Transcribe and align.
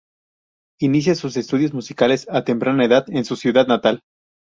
Inicia 0.79 1.13
sus 1.13 1.37
estudios 1.37 1.73
musicales 1.73 2.25
a 2.31 2.43
temprana 2.43 2.85
edad 2.85 3.05
en 3.09 3.23
su 3.23 3.35
ciudad 3.35 3.67
natal. 3.67 4.01